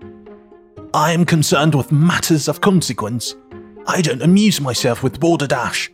I 0.94 1.10
am 1.10 1.24
concerned 1.24 1.74
with 1.74 1.90
matters 1.90 2.46
of 2.46 2.60
consequence. 2.60 3.34
I 3.84 4.00
don't 4.00 4.22
amuse 4.22 4.60
myself 4.60 5.02
with 5.02 5.18
balderdash. 5.18 5.90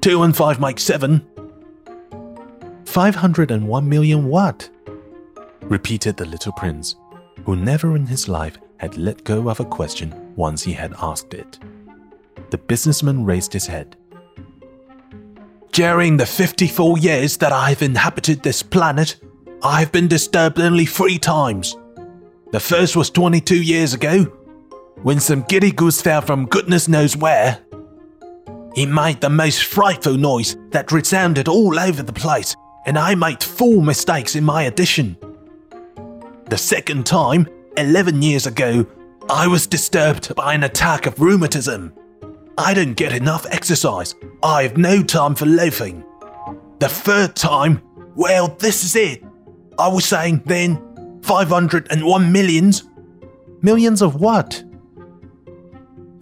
Two 0.00 0.22
and 0.22 0.36
five 0.36 0.60
make 0.60 0.78
seven. 0.78 1.26
501 2.84 3.88
million 3.88 4.28
what? 4.28 4.70
repeated 5.62 6.16
the 6.16 6.26
little 6.26 6.52
prince, 6.52 6.94
who 7.44 7.56
never 7.56 7.96
in 7.96 8.06
his 8.06 8.28
life 8.28 8.56
had 8.76 8.96
let 8.96 9.24
go 9.24 9.48
of 9.48 9.58
a 9.58 9.64
question 9.64 10.32
once 10.36 10.62
he 10.62 10.72
had 10.72 10.94
asked 11.02 11.34
it. 11.34 11.58
The 12.50 12.58
businessman 12.58 13.24
raised 13.24 13.52
his 13.52 13.66
head. 13.66 13.96
During 15.72 16.16
the 16.16 16.26
54 16.26 16.98
years 16.98 17.38
that 17.38 17.50
I've 17.50 17.82
inhabited 17.82 18.44
this 18.44 18.62
planet, 18.62 19.16
I've 19.64 19.90
been 19.90 20.06
disturbed 20.06 20.60
only 20.60 20.86
three 20.86 21.18
times. 21.18 21.76
The 22.52 22.60
first 22.60 22.94
was 22.94 23.10
22 23.10 23.60
years 23.60 23.94
ago, 23.94 24.32
when 25.02 25.20
some 25.20 25.42
giddy 25.42 25.70
goose 25.70 26.00
fell 26.00 26.20
from 26.20 26.46
goodness 26.46 26.88
knows 26.88 27.16
where. 27.16 27.60
He 28.74 28.86
made 28.86 29.20
the 29.20 29.30
most 29.30 29.64
frightful 29.64 30.16
noise 30.16 30.56
that 30.70 30.92
resounded 30.92 31.46
all 31.48 31.78
over 31.78 32.02
the 32.02 32.12
place, 32.12 32.56
and 32.86 32.98
I 32.98 33.14
made 33.14 33.42
four 33.42 33.82
mistakes 33.82 34.34
in 34.34 34.44
my 34.44 34.64
addition. 34.64 35.16
The 36.50 36.58
second 36.58 37.06
time, 37.06 37.48
11 37.76 38.22
years 38.22 38.46
ago, 38.46 38.86
I 39.30 39.46
was 39.46 39.66
disturbed 39.66 40.34
by 40.34 40.54
an 40.54 40.64
attack 40.64 41.06
of 41.06 41.20
rheumatism. 41.20 41.92
I 42.58 42.74
don't 42.74 42.94
get 42.94 43.12
enough 43.12 43.46
exercise. 43.50 44.14
I 44.42 44.62
have 44.64 44.76
no 44.76 45.02
time 45.02 45.34
for 45.34 45.46
loafing. 45.46 46.04
The 46.78 46.88
third 46.88 47.34
time, 47.34 47.80
well, 48.14 48.48
this 48.48 48.84
is 48.84 48.94
it. 48.96 49.24
I 49.78 49.88
was 49.88 50.04
saying 50.04 50.42
then 50.46 51.20
501 51.22 52.32
millions. 52.32 52.84
Millions 53.62 54.02
of 54.02 54.20
what? 54.20 54.62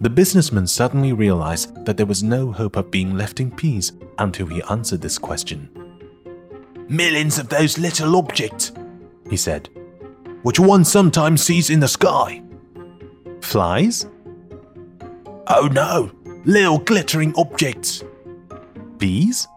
The 0.03 0.09
businessman 0.09 0.67
suddenly 0.67 1.13
realized 1.13 1.85
that 1.85 1.95
there 1.95 2.05
was 2.05 2.21
no 2.21 2.51
hope 2.51 2.75
of 2.75 2.91
being 2.91 3.15
left 3.15 3.39
in 3.39 3.49
peace 3.49 3.93
until 4.19 4.47
he 4.47 4.61
answered 4.63 4.99
this 4.99 5.17
question. 5.17 5.69
Millions 6.89 7.39
of 7.39 7.47
those 7.47 7.77
little 7.77 8.17
objects, 8.17 8.73
he 9.29 9.37
said, 9.37 9.69
which 10.41 10.59
one 10.59 10.83
sometimes 10.83 11.41
sees 11.41 11.69
in 11.69 11.79
the 11.79 11.87
sky. 11.87 12.43
Flies? 13.39 14.05
Oh 15.47 15.69
no, 15.71 16.11
little 16.43 16.79
glittering 16.79 17.33
objects. 17.37 18.03
Bees? 18.97 19.47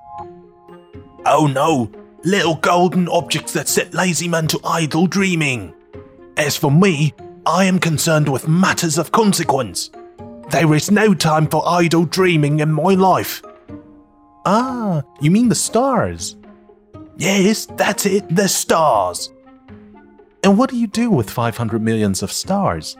Oh 1.27 1.51
no, 1.53 1.91
little 2.23 2.55
golden 2.55 3.09
objects 3.09 3.53
that 3.55 3.67
set 3.67 3.95
lazy 3.95 4.29
men 4.29 4.47
to 4.47 4.61
idle 4.63 5.09
dreaming. 5.09 5.75
As 6.37 6.57
for 6.57 6.71
me, 6.71 7.15
I 7.45 7.65
am 7.65 7.81
concerned 7.81 8.29
with 8.29 8.47
matters 8.47 8.97
of 8.97 9.11
consequence. 9.11 9.91
There 10.51 10.75
is 10.75 10.91
no 10.91 11.13
time 11.13 11.49
for 11.49 11.63
idle 11.67 12.05
dreaming 12.05 12.61
in 12.61 12.73
my 12.73 12.95
life. 12.95 13.43
Ah, 14.45 15.03
you 15.21 15.31
mean 15.31 15.49
the 15.49 15.57
stars? 15.57 16.37
Yes, 17.17 17.67
that's 17.67 18.07
it, 18.07 18.35
the 18.35 18.49
stars. 18.49 19.33
And 20.45 20.57
what 20.57 20.71
do 20.71 20.77
you 20.77 20.87
do 20.87 21.11
with 21.11 21.29
500 21.29 21.83
millions 21.83 22.23
of 22.23 22.31
stars? 22.31 22.97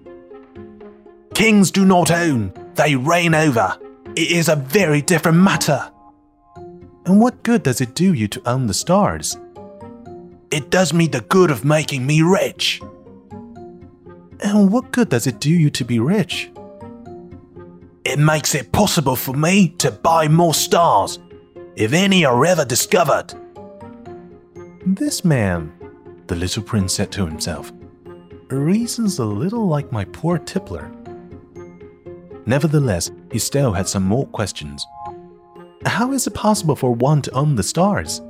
Kings 1.35 1.71
do 1.71 1.85
not 1.85 2.11
own, 2.11 2.53
they 2.75 2.95
reign 2.95 3.35
over. 3.35 3.77
It 4.17 4.31
is 4.31 4.49
a 4.49 4.57
very 4.57 5.03
different 5.03 5.39
matter. 5.39 5.91
And 7.07 7.21
what 7.21 7.43
good 7.43 7.63
does 7.63 7.81
it 7.81 7.95
do 7.95 8.15
you 8.15 8.29
to 8.29 8.43
own 8.49 8.67
the 8.67 8.75
stars? 8.75 9.37
It 10.51 10.71
does 10.71 10.93
me 10.93 11.09
the 11.09 11.21
good 11.23 11.51
of 11.51 11.65
making 11.65 12.07
me 12.07 12.23
rich. 12.23 12.81
And 14.41 14.71
what 14.71 14.93
good 14.93 15.09
does 15.09 15.27
it 15.27 15.41
do 15.41 15.51
you 15.51 15.71
to 15.71 15.85
be 15.85 15.99
rich? 15.99 16.51
It 18.09 18.19
makes 18.19 18.55
it 18.55 18.73
possible 18.73 19.17
for 19.17 19.35
me 19.35 19.69
to 19.81 19.91
buy 19.93 20.29
more 20.29 20.55
stars, 20.55 21.19
if 21.77 21.93
any 21.93 22.25
are 22.25 22.47
ever 22.47 22.65
discovered. 22.65 23.35
This 24.87 25.27
man, 25.27 25.71
the 26.27 26.35
little 26.35 26.63
prince 26.63 26.95
said 26.95 27.13
to 27.13 27.27
himself, 27.27 27.71
reasons 28.49 29.19
a 29.19 29.27
little 29.27 29.69
like 29.69 29.93
my 29.93 30.07
poor 30.07 30.39
tippler. 30.39 30.91
Nevertheless, 32.47 33.11
he 33.31 33.39
still 33.39 33.75
had 33.75 33.87
some 33.87 34.05
more 34.05 34.27
questions. 34.29 34.87
How 35.85 36.13
is 36.13 36.27
it 36.27 36.33
possible 36.33 36.77
for 36.77 36.95
one 36.95 37.21
to 37.21 37.31
own 37.33 37.57
the 37.57 37.63
stars? 37.63 38.23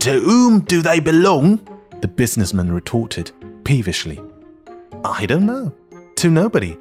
To 0.00 0.18
whom 0.18 0.62
do 0.62 0.82
they 0.82 0.98
belong? 0.98 1.60
The 2.00 2.08
businessman 2.08 2.72
retorted 2.72 3.30
peevishly. 3.62 4.20
I 5.04 5.26
don't 5.26 5.46
know. 5.46 5.72
To 6.16 6.28
nobody. 6.28 6.76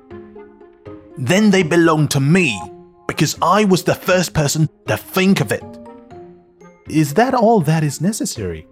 Then 1.17 1.51
they 1.51 1.63
belong 1.63 2.07
to 2.09 2.19
me, 2.19 2.59
because 3.07 3.37
I 3.41 3.65
was 3.65 3.83
the 3.83 3.95
first 3.95 4.33
person 4.33 4.69
to 4.87 4.97
think 4.97 5.41
of 5.41 5.51
it. 5.51 5.63
Is 6.89 7.13
that 7.13 7.33
all 7.33 7.61
that 7.61 7.83
is 7.83 8.01
necessary? 8.01 8.67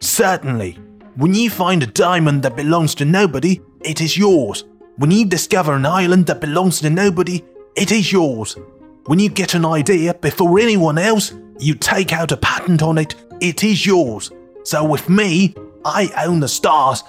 Certainly. 0.00 0.78
When 1.16 1.34
you 1.34 1.50
find 1.50 1.82
a 1.82 1.86
diamond 1.86 2.42
that 2.44 2.56
belongs 2.56 2.94
to 2.96 3.04
nobody, 3.04 3.60
it 3.80 4.00
is 4.00 4.16
yours. 4.16 4.64
When 4.96 5.10
you 5.10 5.24
discover 5.24 5.74
an 5.74 5.86
island 5.86 6.26
that 6.26 6.40
belongs 6.40 6.80
to 6.80 6.90
nobody, 6.90 7.44
it 7.76 7.90
is 7.90 8.12
yours. 8.12 8.56
When 9.06 9.18
you 9.18 9.28
get 9.28 9.54
an 9.54 9.64
idea 9.64 10.14
before 10.14 10.60
anyone 10.60 10.98
else, 10.98 11.34
you 11.58 11.74
take 11.74 12.12
out 12.12 12.30
a 12.30 12.36
patent 12.36 12.82
on 12.82 12.98
it, 12.98 13.14
it 13.40 13.64
is 13.64 13.84
yours. 13.84 14.30
So 14.64 14.84
with 14.84 15.08
me, 15.08 15.54
I 15.84 16.10
own 16.24 16.40
the 16.40 16.48
stars 16.48 17.02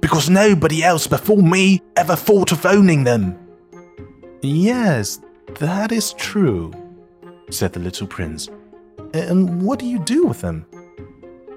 because 0.00 0.30
nobody 0.30 0.82
else 0.82 1.06
before 1.06 1.42
me 1.42 1.82
ever 1.96 2.16
thought 2.16 2.52
of 2.52 2.66
owning 2.66 3.04
them. 3.04 3.38
Yes, 4.42 5.20
that 5.58 5.92
is 5.92 6.14
true, 6.14 6.72
said 7.50 7.72
the 7.72 7.80
little 7.80 8.06
prince. 8.06 8.48
And 9.12 9.62
what 9.62 9.78
do 9.78 9.86
you 9.86 9.98
do 9.98 10.26
with 10.26 10.40
them? 10.40 10.66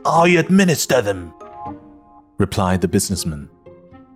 I 0.06 0.30
administer 0.30 1.01
them, 1.01 1.34
replied 2.38 2.81
the 2.81 2.88
businessman. 2.88 3.50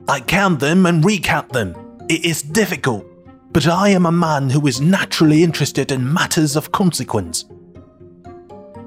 I 0.07 0.19
count 0.19 0.59
them 0.59 0.85
and 0.85 1.03
recount 1.03 1.53
them. 1.53 1.75
It 2.09 2.25
is 2.25 2.41
difficult, 2.41 3.05
but 3.51 3.67
I 3.67 3.89
am 3.89 4.05
a 4.05 4.11
man 4.11 4.49
who 4.49 4.67
is 4.67 4.81
naturally 4.81 5.43
interested 5.43 5.91
in 5.91 6.13
matters 6.13 6.55
of 6.55 6.71
consequence. 6.71 7.45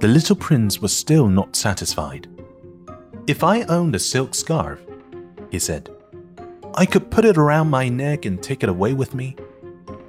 The 0.01 0.09
little 0.09 0.37
prince 0.37 0.81
was 0.81 0.97
still 0.97 1.29
not 1.29 1.57
satisfied. 1.57 2.27
If 3.27 3.45
I 3.45 3.63
owned 3.63 3.95
a 3.95 3.99
silk 3.99 4.35
scarf, 4.35 4.81
he 5.51 5.59
said, 5.59 5.91
I 6.75 6.87
could 6.87 7.11
put 7.11 7.25
it 7.25 7.37
around 7.37 7.69
my 7.69 7.89
neck 7.89 8.25
and 8.25 8.43
take 8.43 8.63
it 8.63 8.69
away 8.69 8.95
with 8.95 9.15
me. 9.15 9.37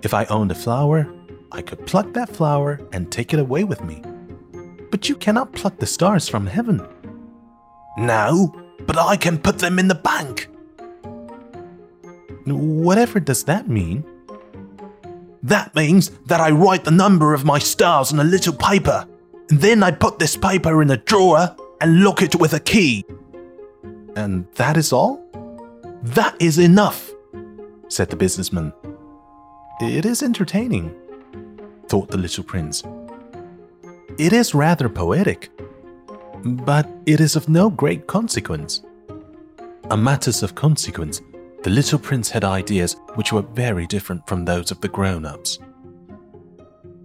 If 0.04 0.14
I 0.14 0.26
owned 0.26 0.52
a 0.52 0.56
flower, 0.56 1.12
I 1.52 1.62
could 1.62 1.86
pluck 1.86 2.14
that 2.14 2.30
flower 2.30 2.80
and 2.94 3.12
take 3.12 3.34
it 3.34 3.40
away 3.40 3.64
with 3.64 3.84
me. 3.84 4.02
But 4.92 5.10
you 5.10 5.16
cannot 5.16 5.54
pluck 5.54 5.78
the 5.78 5.86
stars 5.86 6.28
from 6.30 6.48
heaven. 6.48 6.86
No, 7.98 8.56
but 8.86 8.98
I 8.98 9.18
can 9.18 9.38
put 9.38 9.60
them 9.60 9.80
in 9.80 9.88
the 9.88 9.96
bank. 9.96 10.48
Whatever 12.46 13.20
does 13.20 13.44
that 13.46 13.68
mean? 13.68 14.04
That 15.44 15.76
means 15.76 16.10
that 16.28 16.40
I 16.40 16.52
write 16.52 16.84
the 16.84 16.92
number 16.92 17.34
of 17.34 17.46
my 17.46 17.60
stars 17.60 18.14
on 18.14 18.20
a 18.20 18.24
little 18.24 18.54
paper. 18.54 19.08
And 19.50 19.60
then 19.60 19.84
I 19.84 19.92
put 19.92 20.20
this 20.20 20.38
paper 20.38 20.82
in 20.82 20.92
a 20.92 20.98
drawer 20.98 21.56
and 21.80 22.04
lock 22.04 22.22
it 22.22 22.36
with 22.36 22.54
a 22.54 22.60
key. 22.60 23.06
And 24.16 24.46
that 24.56 24.78
is 24.78 24.94
all? 24.94 25.26
That 26.04 26.36
is 26.40 26.58
enough, 26.58 27.12
said 27.88 28.10
the 28.10 28.16
businessman. 28.16 28.74
It 29.80 30.04
is 30.04 30.24
entertaining, 30.24 30.96
thought 31.88 32.10
the 32.10 32.18
little 32.18 32.44
prince. 32.44 32.84
It 34.18 34.34
is 34.34 34.56
rather 34.56 34.90
poetic, 34.90 35.52
but 36.44 36.90
it 37.06 37.20
is 37.20 37.36
of 37.36 37.50
no 37.50 37.70
great 37.70 38.08
consequence. 38.08 38.82
On 39.92 40.04
matters 40.04 40.42
of 40.42 40.56
consequence, 40.56 41.22
the 41.62 41.70
little 41.70 42.00
prince 42.00 42.32
had 42.32 42.44
ideas 42.44 42.96
which 43.14 43.32
were 43.32 43.44
very 43.44 43.86
different 43.86 44.28
from 44.28 44.44
those 44.44 44.72
of 44.72 44.82
the 44.82 44.88
grown 44.88 45.24
ups. 45.24 45.60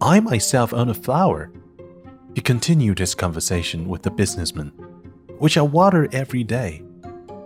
I 0.00 0.20
myself 0.20 0.72
own 0.72 0.88
a 0.88 0.94
flower. 0.94 1.52
He 2.34 2.40
continued 2.40 2.98
his 2.98 3.14
conversation 3.14 3.88
with 3.88 4.02
the 4.02 4.10
businessman, 4.10 4.68
which 5.38 5.58
I 5.58 5.62
water 5.62 6.08
every 6.12 6.44
day. 6.44 6.85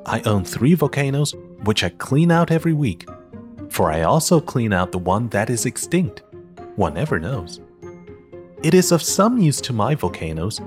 I 0.06 0.20
own 0.23 0.44
three 0.44 0.75
volcanoes, 0.75 1.35
which 1.64 1.85
I 1.85 1.91
clean 1.91 2.31
out 2.31 2.50
every 2.50 2.73
week, 2.73 3.08
for 3.69 3.91
I 3.91 4.02
also 4.02 4.41
clean 4.41 4.73
out 4.73 4.93
the 4.93 4.99
one 4.99 5.29
that 5.29 5.50
is 5.50 5.67
extinct. 5.67 6.23
One 6.76 6.94
never 6.94 7.19
knows. 7.19 7.61
It 8.62 8.75
is 8.75 8.93
of 8.93 9.02
some 9.02 9.38
use 9.38 9.61
to 9.62 9.73
my 9.73 9.94
volcanoes, 9.94 10.61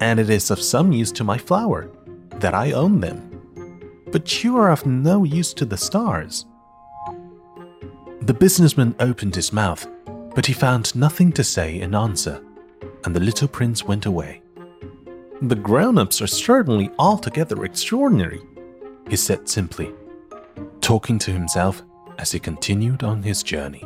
and 0.00 0.20
it 0.20 0.30
is 0.30 0.50
of 0.50 0.60
some 0.60 0.92
use 0.92 1.12
to 1.12 1.24
my 1.24 1.38
flower, 1.38 1.90
that 2.36 2.54
I 2.54 2.72
own 2.72 3.00
them. 3.00 3.30
But 4.10 4.44
you 4.44 4.56
are 4.56 4.70
of 4.70 4.86
no 4.86 5.24
use 5.24 5.54
to 5.54 5.64
the 5.64 5.76
stars. 5.76 6.46
The 8.22 8.34
businessman 8.34 8.94
opened 9.00 9.34
his 9.34 9.52
mouth, 9.52 9.86
but 10.34 10.46
he 10.46 10.52
found 10.52 10.94
nothing 10.94 11.32
to 11.32 11.44
say 11.44 11.80
in 11.80 11.94
answer, 11.94 12.42
and 13.04 13.14
the 13.14 13.20
little 13.20 13.48
prince 13.48 13.84
went 13.84 14.06
away. 14.06 14.42
The 15.42 15.56
grown 15.56 15.98
ups 15.98 16.22
are 16.22 16.26
certainly 16.26 16.90
altogether 16.98 17.64
extraordinary, 17.64 18.40
he 19.08 19.16
said 19.16 19.48
simply, 19.48 19.92
talking 20.80 21.18
to 21.18 21.30
himself 21.30 21.82
as 22.18 22.32
he 22.32 22.38
continued 22.38 23.02
on 23.02 23.22
his 23.22 23.42
journey. 23.42 23.84